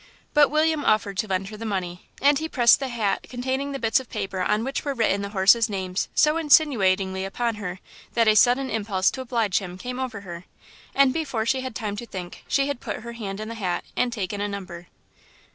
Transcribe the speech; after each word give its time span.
But 0.33 0.49
William 0.49 0.83
offered 0.83 1.15
to 1.19 1.27
lend 1.27 1.49
her 1.49 1.57
the 1.57 1.63
money, 1.63 2.09
and 2.23 2.39
he 2.39 2.49
pressed 2.49 2.79
the 2.79 2.87
hat 2.87 3.27
containing 3.29 3.71
the 3.71 3.77
bits 3.77 3.99
of 3.99 4.09
paper 4.09 4.41
on 4.41 4.63
which 4.63 4.83
were 4.83 4.95
written 4.95 5.21
the 5.21 5.29
horses' 5.29 5.69
names 5.69 6.09
so 6.15 6.37
insinuatingly 6.37 7.23
upon 7.23 7.53
her 7.57 7.77
that 8.15 8.27
a 8.27 8.35
sudden 8.35 8.71
impulse 8.71 9.11
to 9.11 9.21
oblige 9.21 9.59
him 9.59 9.77
came 9.77 9.99
over 9.99 10.21
her, 10.21 10.45
and 10.95 11.13
before 11.13 11.45
she 11.45 11.61
had 11.61 11.75
time 11.75 11.95
to 11.97 12.07
think 12.07 12.43
she 12.47 12.65
had 12.67 12.81
put 12.81 13.01
her 13.01 13.11
hand 13.13 13.39
in 13.39 13.47
the 13.47 13.53
hat 13.53 13.83
and 13.95 14.11
taken 14.11 14.41
a 14.41 14.47
number. 14.47 14.87